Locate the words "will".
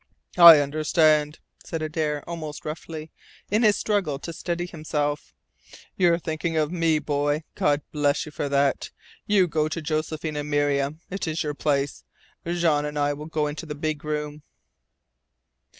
13.13-13.27